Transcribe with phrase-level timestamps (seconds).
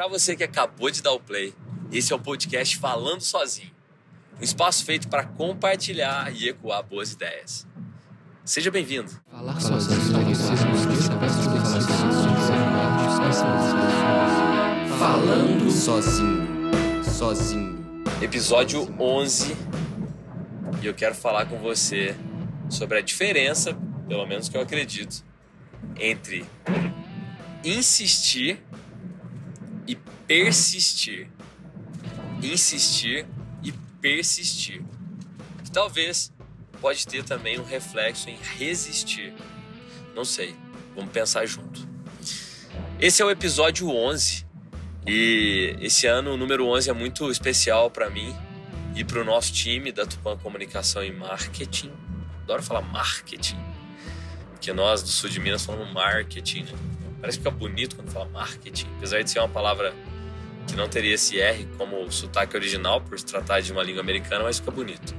[0.00, 1.52] para você que acabou de dar o play,
[1.92, 3.70] esse é o podcast Falando Sozinho
[4.40, 7.66] um espaço feito para compartilhar e ecoar boas ideias.
[8.42, 9.10] Seja bem-vindo.
[14.98, 18.04] Falando sozinho, sozinho.
[18.22, 19.54] Episódio 11.
[20.80, 22.16] E eu quero falar com você
[22.70, 23.76] sobre a diferença,
[24.08, 25.22] pelo menos que eu acredito,
[25.98, 26.46] entre
[27.62, 28.64] insistir
[30.30, 31.28] persistir.
[32.40, 33.26] Insistir
[33.64, 34.80] e persistir.
[35.64, 36.32] Que talvez
[36.80, 39.34] pode ter também um reflexo em resistir.
[40.14, 40.54] Não sei,
[40.94, 41.80] vamos pensar junto.
[43.00, 44.46] Esse é o episódio 11
[45.04, 48.32] e esse ano o número 11 é muito especial para mim
[48.94, 51.90] e para o nosso time da Tupan Comunicação e Marketing.
[52.44, 53.58] Adoro falar marketing,
[54.52, 56.72] porque nós do sul de Minas falamos marketing, né?
[57.20, 59.92] Parece que fica bonito quando fala marketing, apesar de ser uma palavra
[60.70, 64.44] que não teria esse R como sotaque original, por se tratar de uma língua americana,
[64.44, 65.14] mas fica bonito.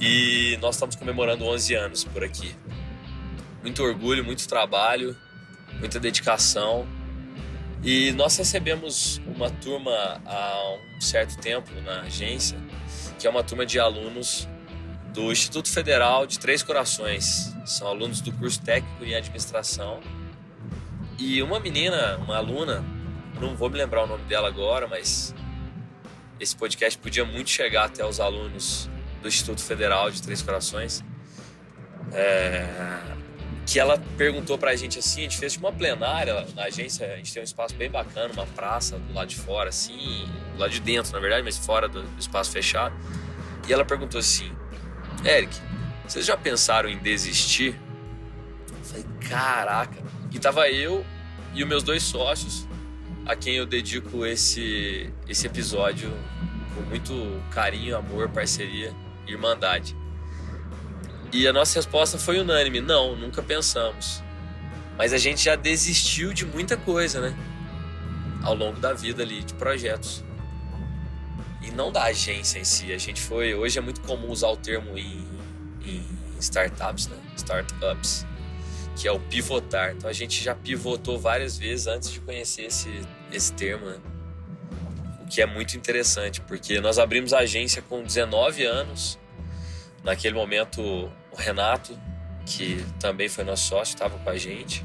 [0.00, 2.54] E nós estamos comemorando 11 anos por aqui.
[3.62, 5.16] Muito orgulho, muito trabalho,
[5.78, 6.86] muita dedicação.
[7.84, 12.58] E nós recebemos uma turma há um certo tempo na agência,
[13.18, 14.48] que é uma turma de alunos
[15.12, 17.54] do Instituto Federal de Três Corações.
[17.64, 20.00] São alunos do curso técnico em administração.
[21.18, 22.84] E uma menina, uma aluna,
[23.40, 25.34] não vou me lembrar o nome dela agora, mas
[26.38, 31.04] esse podcast podia muito chegar até os alunos do Instituto Federal de Três Corações.
[32.12, 32.66] É,
[33.66, 37.32] que ela perguntou pra gente assim, a gente fez uma plenária na agência, a gente
[37.32, 40.80] tem um espaço bem bacana, uma praça do lado de fora, assim, do lado de
[40.80, 42.94] dentro, na verdade, mas fora do, do espaço fechado.
[43.68, 44.50] E ela perguntou assim,
[45.24, 45.56] Eric,
[46.06, 47.80] vocês já pensaram em desistir?
[48.68, 50.02] Eu falei, caraca.
[50.32, 51.04] E tava eu
[51.54, 52.66] e os meus dois sócios,
[53.24, 56.10] a quem eu dedico esse, esse episódio
[56.74, 57.14] com muito
[57.50, 58.94] carinho, amor, parceria,
[59.26, 59.96] irmandade.
[61.32, 64.22] E a nossa resposta foi unânime: não, nunca pensamos.
[64.98, 67.36] Mas a gente já desistiu de muita coisa, né?
[68.42, 70.24] Ao longo da vida ali, de projetos.
[71.62, 72.92] E não da agência em si.
[72.92, 73.54] A gente foi.
[73.54, 75.26] Hoje é muito comum usar o termo em,
[75.84, 76.04] em
[76.38, 77.16] startups, né?
[77.36, 78.26] Startups
[78.96, 79.92] que é o pivotar.
[79.92, 82.90] Então a gente já pivotou várias vezes antes de conhecer esse,
[83.32, 83.96] esse termo, né?
[85.22, 89.18] O que é muito interessante, porque nós abrimos a agência com 19 anos.
[90.04, 91.98] Naquele momento, o Renato,
[92.44, 94.84] que também foi nosso sócio, estava com a gente.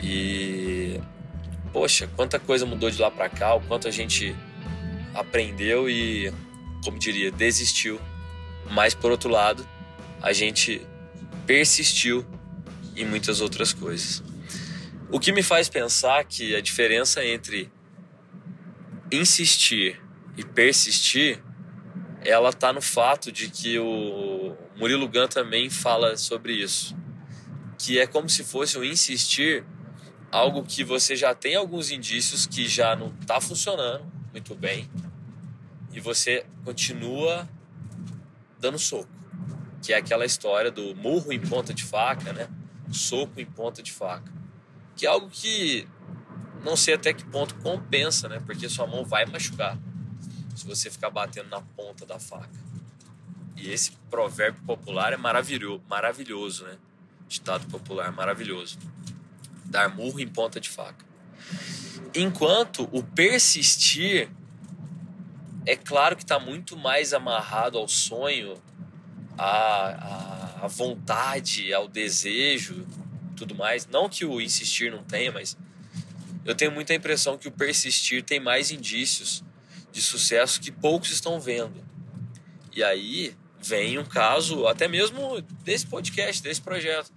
[0.00, 1.00] E
[1.72, 4.34] poxa, quanta coisa mudou de lá para cá, o quanto a gente
[5.14, 6.32] aprendeu e,
[6.84, 8.00] como diria, desistiu.
[8.70, 9.66] Mas por outro lado,
[10.22, 10.80] a gente
[11.46, 12.26] persistiu
[12.96, 14.22] e muitas outras coisas.
[15.10, 17.70] O que me faz pensar que a diferença entre
[19.12, 20.00] insistir
[20.36, 21.40] e persistir,
[22.24, 26.96] ela está no fato de que o Murilo Gun também fala sobre isso,
[27.78, 29.64] que é como se fosse o insistir
[30.30, 34.90] algo que você já tem alguns indícios que já não está funcionando muito bem
[35.92, 37.48] e você continua
[38.60, 39.08] dando soco,
[39.82, 42.48] que é aquela história do murro em ponta de faca, né?
[42.92, 44.32] Soco em ponta de faca.
[44.94, 45.86] Que é algo que
[46.64, 48.40] não sei até que ponto compensa, né?
[48.44, 49.78] Porque sua mão vai machucar
[50.54, 52.66] se você ficar batendo na ponta da faca.
[53.56, 56.76] E esse provérbio popular é maravilhoso, maravilhoso, né?
[57.28, 58.78] Ditado popular maravilhoso.
[59.64, 61.04] Dar murro em ponta de faca.
[62.14, 64.30] Enquanto o persistir
[65.66, 68.54] é claro que está muito mais amarrado ao sonho,
[69.36, 72.86] a, a a vontade, ao desejo,
[73.36, 73.86] tudo mais.
[73.86, 75.56] Não que o insistir não tenha, mas
[76.44, 79.42] eu tenho muita impressão que o persistir tem mais indícios
[79.92, 81.84] de sucesso que poucos estão vendo.
[82.74, 87.12] E aí vem um caso, até mesmo desse podcast, desse projeto.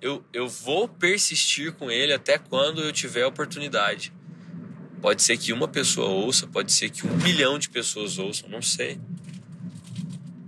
[0.00, 4.12] Eu, eu vou persistir com ele até quando eu tiver oportunidade.
[5.00, 8.60] Pode ser que uma pessoa ouça, pode ser que um milhão de pessoas ouçam, não
[8.60, 9.00] sei.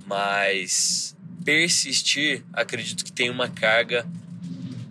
[0.07, 4.06] Mas persistir, acredito que tem uma carga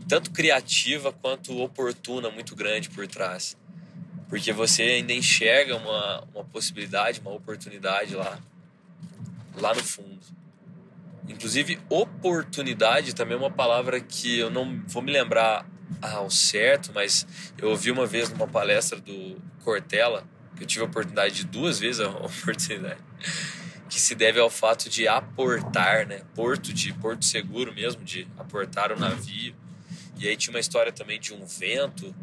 [0.07, 3.57] tanto criativa quanto oportuna muito grande por trás.
[4.29, 8.39] Porque você ainda enxerga uma, uma possibilidade, uma oportunidade lá,
[9.55, 10.19] lá no fundo.
[11.27, 15.65] Inclusive, oportunidade também é uma palavra que eu não vou me lembrar
[16.01, 17.25] ao certo, mas
[17.57, 21.79] eu ouvi uma vez numa palestra do Cortella, que eu tive a oportunidade de duas
[21.79, 22.99] vezes a oportunidade
[23.89, 26.21] que se deve ao fato de aportar, né?
[26.35, 29.55] Porto de porto seguro mesmo, de aportar o navio.
[30.17, 32.13] E aí tinha uma história também de um vento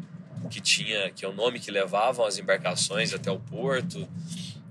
[0.49, 4.07] que tinha, que é o nome que levavam as embarcações até o porto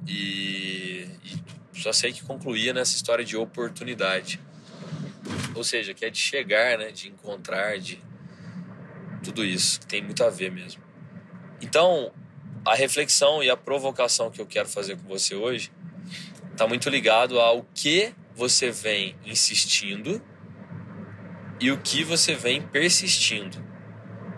[0.07, 4.41] e, e só sei que concluía nessa história de oportunidade.
[5.55, 7.99] Ou seja, que é de chegar, né, de encontrar, de
[9.23, 10.83] tudo isso, que tem muito a ver mesmo.
[11.61, 12.13] Então,
[12.65, 15.73] a reflexão e a provocação que eu quero fazer com você hoje
[16.55, 20.23] está muito ligado ao que você vem insistindo
[21.61, 23.63] e o que você vem persistindo.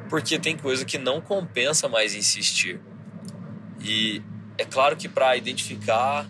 [0.08, 2.80] Porque tem coisa que não compensa mais insistir.
[3.80, 4.22] E
[4.56, 6.28] é claro que para identificar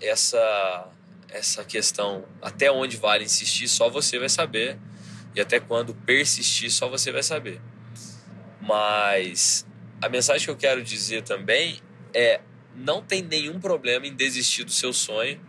[0.00, 0.92] essa
[1.28, 4.78] essa questão até onde vale insistir, só você vai saber.
[5.34, 7.60] E até quando persistir, só você vai saber.
[8.60, 9.66] Mas
[10.00, 11.80] a mensagem que eu quero dizer também
[12.14, 12.40] é:
[12.76, 15.40] não tem nenhum problema em desistir do seu sonho,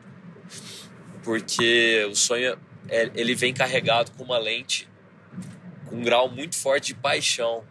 [1.23, 2.57] porque o sonho
[2.87, 4.87] é, ele vem carregado com uma lente
[5.87, 7.63] com um grau muito forte de paixão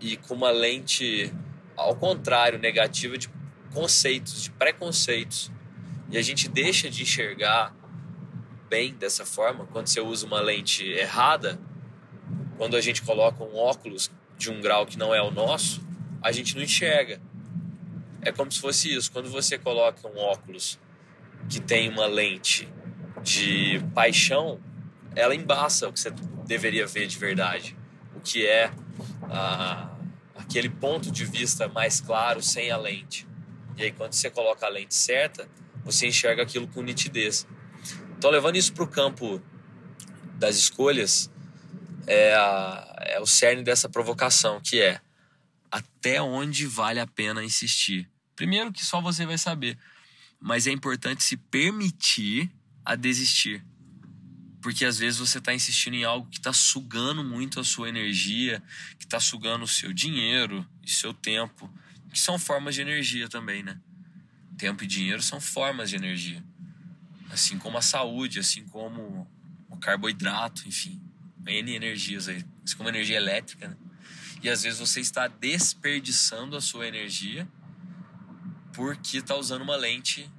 [0.00, 1.32] e com uma lente
[1.76, 3.28] ao contrário negativa de
[3.72, 5.50] conceitos, de preconceitos.
[6.10, 7.74] E a gente deixa de enxergar
[8.68, 11.60] bem dessa forma quando você usa uma lente errada,
[12.56, 15.86] quando a gente coloca um óculos de um grau que não é o nosso,
[16.22, 17.20] a gente não enxerga.
[18.26, 19.12] É como se fosse isso.
[19.12, 20.80] Quando você coloca um óculos
[21.48, 22.68] que tem uma lente
[23.22, 24.60] de paixão,
[25.14, 26.10] ela embaça o que você
[26.44, 27.76] deveria ver de verdade.
[28.16, 28.72] O que é
[29.30, 29.96] ah,
[30.34, 33.28] aquele ponto de vista mais claro sem a lente.
[33.76, 35.48] E aí, quando você coloca a lente certa,
[35.84, 37.46] você enxerga aquilo com nitidez.
[38.18, 39.40] Então, levando isso para o campo
[40.34, 41.30] das escolhas,
[42.08, 45.00] é, a, é o cerne dessa provocação, que é
[45.70, 48.10] até onde vale a pena insistir.
[48.36, 49.78] Primeiro que só você vai saber,
[50.38, 52.52] mas é importante se permitir
[52.84, 53.64] a desistir.
[54.60, 58.62] Porque às vezes você está insistindo em algo que está sugando muito a sua energia,
[58.98, 61.72] que está sugando o seu dinheiro e seu tempo,
[62.12, 63.80] que são formas de energia também, né?
[64.58, 66.44] Tempo e dinheiro são formas de energia.
[67.30, 69.28] Assim como a saúde, assim como
[69.68, 71.00] o carboidrato, enfim.
[71.46, 72.44] N energias aí.
[72.64, 73.76] Assim como energia elétrica, né?
[74.42, 77.48] E às vezes você está desperdiçando a sua energia
[78.76, 80.30] porque está usando uma lente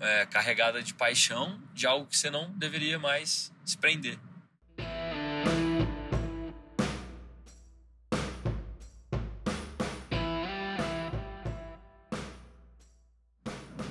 [0.00, 4.18] é, carregada de paixão de algo que você não deveria mais se prender.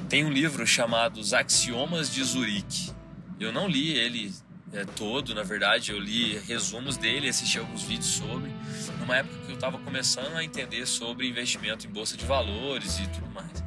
[0.09, 2.93] Tem um livro chamado Os Axiomas de Zurique.
[3.39, 4.33] Eu não li ele
[4.73, 8.51] é, todo, na verdade, eu li resumos dele, assisti alguns vídeos sobre,
[8.99, 13.29] numa época eu estava começando a entender sobre investimento em bolsa de valores e tudo
[13.29, 13.63] mais.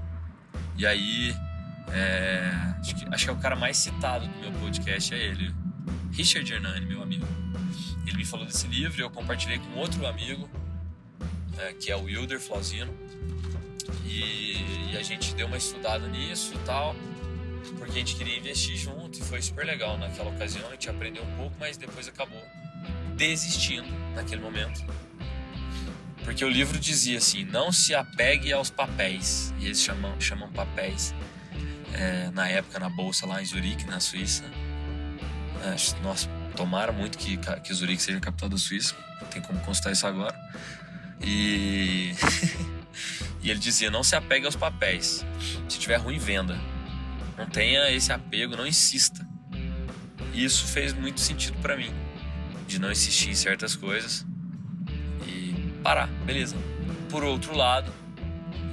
[0.77, 1.35] E aí
[1.91, 5.55] é, acho, que, acho, que, é o cara mais citado do meu podcast, é ele.
[6.13, 7.27] Richard Hernani, meu amigo.
[8.07, 10.49] Ele me falou desse livro e eu compartilhei com outro amigo,
[11.59, 12.93] é, que é o Wilder Flauzino.
[14.05, 16.95] E, e, a gente deu uma estudada nisso e tal,
[17.79, 20.69] porque a gente queria investir junto e foi super legal naquela ocasião.
[20.69, 22.43] A gente aprendeu um pouco, mas depois acabou
[23.17, 24.85] desistindo naquele momento.
[26.29, 29.51] Porque o livro dizia assim: não se apegue aos papéis.
[29.59, 31.15] E eles chamam, chamam papéis
[31.95, 34.45] é, na época na bolsa lá em Zurique, na Suíça.
[35.65, 38.95] É, nossa, tomara muito que, que Zurique seja a capital da Suíça,
[39.31, 40.39] tem como constar isso agora.
[41.23, 42.13] E,
[43.41, 45.25] e ele dizia: não se apegue aos papéis.
[45.67, 46.61] Se tiver ruim, venda.
[47.39, 49.27] Não tenha esse apego, não insista.
[50.35, 51.91] E isso fez muito sentido para mim,
[52.67, 54.27] de não insistir em certas coisas
[55.89, 56.55] parar, beleza.
[57.09, 57.91] Por outro lado,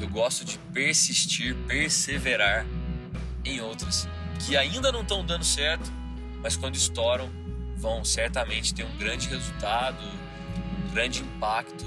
[0.02, 2.66] eu gosto de persistir, perseverar
[3.46, 4.06] em outras
[4.46, 5.90] que ainda não estão dando certo,
[6.42, 7.30] mas quando estouram
[7.78, 9.98] vão certamente ter um grande resultado,
[10.86, 11.86] um grande impacto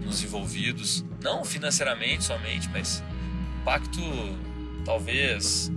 [0.00, 3.02] nos envolvidos, não financeiramente somente, mas
[3.60, 4.00] impacto
[4.84, 5.72] talvez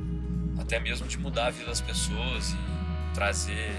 [0.59, 3.73] até mesmo de mudar a vida das pessoas e trazer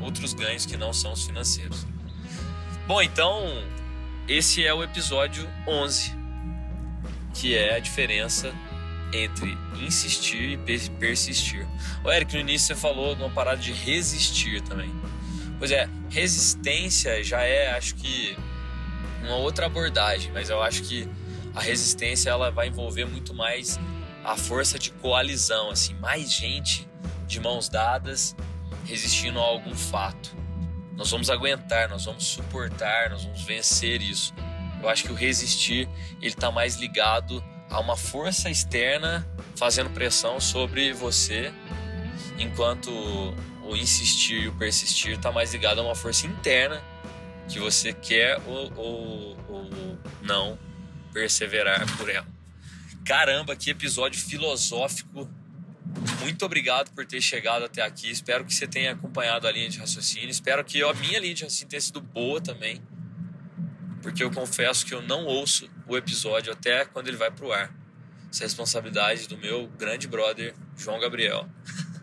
[0.00, 1.84] outros ganhos que não são os financeiros.
[2.86, 3.42] Bom, então
[4.28, 6.14] esse é o episódio 11,
[7.32, 8.52] que é a diferença
[9.12, 11.66] entre insistir e persistir.
[12.04, 14.92] O Eric, no início você falou de uma parada de resistir também.
[15.58, 18.36] Pois é, resistência já é, acho que,
[19.22, 21.08] uma outra abordagem, mas eu acho que
[21.54, 23.80] a resistência ela vai envolver muito mais
[24.24, 26.86] a força de coalizão, assim, mais gente
[27.26, 28.36] de mãos dadas
[28.84, 30.37] resistindo a algum fato.
[30.98, 34.34] Nós vamos aguentar, nós vamos suportar, nós vamos vencer isso.
[34.82, 35.88] Eu acho que o resistir
[36.20, 39.24] ele está mais ligado há uma força externa
[39.56, 41.52] fazendo pressão sobre você,
[42.36, 42.90] enquanto
[43.62, 46.82] o insistir e o persistir está mais ligado a uma força interna
[47.48, 50.58] que você quer ou, ou, ou não
[51.12, 52.26] perseverar por ela.
[53.04, 55.30] Caramba, que episódio filosófico.
[56.20, 58.10] Muito obrigado por ter chegado até aqui.
[58.10, 60.28] Espero que você tenha acompanhado a linha de raciocínio.
[60.28, 62.82] Espero que a minha linha de raciocínio tenha sido boa também.
[64.02, 67.72] Porque eu confesso que eu não ouço o episódio até quando ele vai pro ar.
[68.30, 71.48] Essa é responsabilidade do meu grande brother, João Gabriel,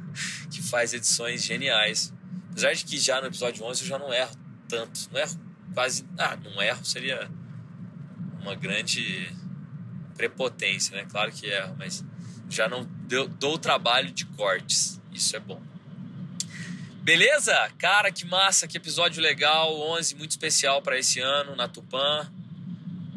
[0.51, 2.13] que faz edições geniais.
[2.51, 4.35] Apesar de que já no episódio 11 eu já não erro
[4.67, 5.09] tanto.
[5.11, 5.39] Não erro
[5.73, 6.05] quase.
[6.17, 7.29] Ah, não erro seria
[8.41, 9.31] uma grande
[10.15, 11.05] prepotência, né?
[11.09, 12.03] Claro que erro, mas
[12.49, 14.99] já não deu, dou trabalho de cortes.
[15.11, 15.61] Isso é bom.
[17.01, 17.71] Beleza?
[17.77, 19.79] Cara, que massa, que episódio legal.
[19.91, 22.31] 11 muito especial para esse ano na Tupã.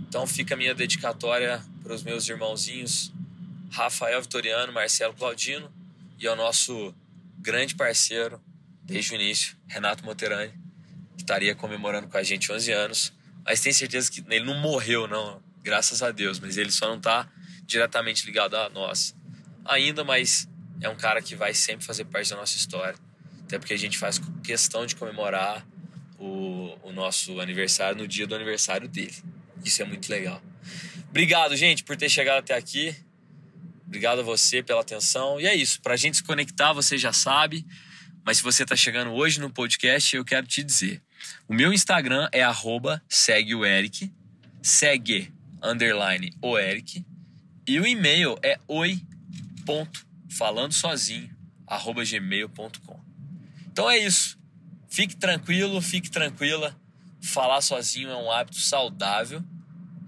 [0.09, 3.13] Então fica a minha dedicatória para os meus irmãozinhos
[3.71, 5.71] Rafael Vitoriano, Marcelo Claudino
[6.19, 6.95] e ao nosso
[7.39, 8.41] grande parceiro
[8.83, 10.53] desde o início, Renato Monterani,
[11.17, 13.13] que estaria comemorando com a gente 11 anos.
[13.45, 16.97] Mas tenho certeza que ele não morreu, não, graças a Deus, mas ele só não
[16.97, 17.31] está
[17.65, 19.15] diretamente ligado a nós
[19.69, 20.49] ainda, mas
[20.81, 22.99] é um cara que vai sempre fazer parte da nossa história.
[23.45, 25.67] Até porque a gente faz questão de comemorar
[26.19, 29.15] o, o nosso aniversário no dia do aniversário dele.
[29.65, 30.43] Isso é muito legal.
[31.09, 32.95] Obrigado, gente, por ter chegado até aqui.
[33.87, 35.41] Obrigado a você pela atenção.
[35.41, 35.81] E é isso.
[35.81, 37.65] Para a gente se conectar, você já sabe.
[38.25, 41.01] Mas se você está chegando hoje no podcast, eu quero te dizer.
[41.49, 44.13] O meu Instagram é arroba segue o Eric,
[44.63, 45.33] segue
[45.63, 47.05] underline o Eric.
[47.67, 48.59] E o e-mail é
[52.05, 53.01] gmail.com.
[53.71, 54.39] Então é isso.
[54.89, 56.75] Fique tranquilo, fique tranquila.
[57.21, 59.43] Falar sozinho é um hábito saudável.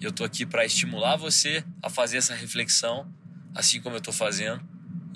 [0.01, 3.13] Eu tô aqui para estimular você a fazer essa reflexão,
[3.55, 4.71] assim como eu tô fazendo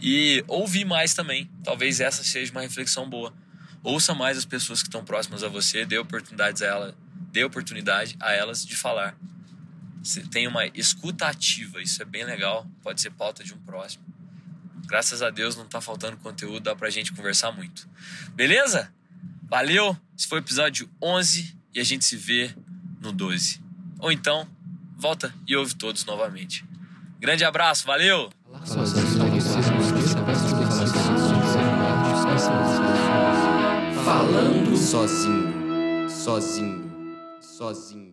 [0.06, 1.50] e ouvir mais também.
[1.62, 3.32] Talvez essa seja uma reflexão boa.
[3.82, 6.96] Ouça mais as pessoas que estão próximas a você, dê oportunidades a ela,
[7.32, 9.16] dê oportunidade a elas de falar.
[10.02, 14.03] Você tem uma escuta ativa, isso é bem legal, pode ser pauta de um próximo.
[14.94, 17.88] Graças a Deus não tá faltando conteúdo, dá pra gente conversar muito.
[18.32, 18.92] Beleza?
[19.50, 19.96] Valeu!
[20.16, 22.54] Esse foi o episódio 11 e a gente se vê
[23.00, 23.60] no 12.
[23.98, 24.48] Ou então,
[24.96, 26.64] volta e ouve todos novamente.
[27.18, 28.30] Grande abraço, valeu!
[34.04, 38.03] Falando sozinho, sozinho, sozinho.